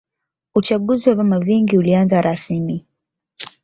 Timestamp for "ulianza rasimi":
1.77-2.85